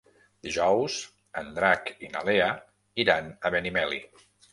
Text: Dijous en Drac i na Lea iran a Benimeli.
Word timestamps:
Dijous 0.45 0.95
en 1.41 1.51
Drac 1.57 1.91
i 2.07 2.09
na 2.15 2.23
Lea 2.29 2.47
iran 3.05 3.29
a 3.31 3.53
Benimeli. 3.57 4.01